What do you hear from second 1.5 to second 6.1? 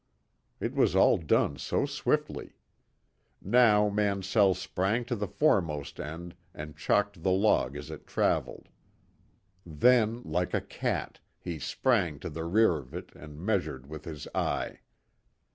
so swiftly. Now Mansell sprang to the foremost